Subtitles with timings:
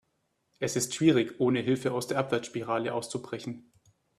[0.57, 3.71] Es ist schwierig, ohne Hilfe aus der Abwärtsspirale auszubrechen.